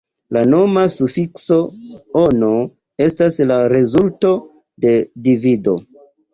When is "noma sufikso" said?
0.51-1.57